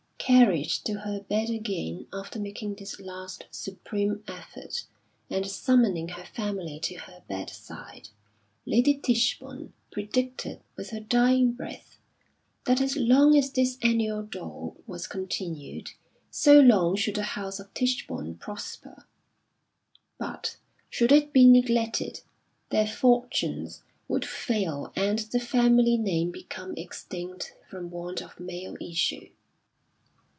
Carried 0.33 0.69
to 0.85 0.99
her 0.99 1.19
bed 1.19 1.49
again 1.49 2.07
after 2.13 2.39
making 2.39 2.75
this 2.75 3.01
last 3.01 3.43
supreme 3.51 4.23
effort 4.29 4.85
and 5.29 5.45
summoning 5.47 6.09
her 6.09 6.23
family 6.23 6.79
to 6.79 6.93
her 6.95 7.21
bedside, 7.27 8.07
Lady 8.65 8.93
Ticheborne 8.97 9.73
predicted 9.91 10.61
with 10.77 10.91
her 10.91 11.01
dying 11.01 11.51
breath, 11.51 11.97
that, 12.65 12.79
as 12.79 12.95
long 12.95 13.35
as 13.37 13.51
this 13.51 13.77
annual 13.81 14.23
dole 14.23 14.77
was 14.87 15.05
continued, 15.05 15.89
so 16.29 16.59
long 16.61 16.95
should 16.95 17.15
the 17.15 17.23
house 17.33 17.59
of 17.59 17.73
Tichborne 17.73 18.35
prosper; 18.35 19.03
but, 20.17 20.55
should 20.89 21.11
it 21.11 21.33
be 21.33 21.45
neglected, 21.45 22.21
their 22.69 22.87
fortunes 22.87 23.81
would 24.07 24.23
fail 24.23 24.93
and 24.95 25.19
the 25.19 25.41
family 25.41 25.97
name 25.97 26.31
become 26.31 26.73
extinct 26.77 27.53
from 27.69 27.89
want 27.89 28.21
of 28.21 28.39
male 28.39 28.77
issue. 28.79 29.27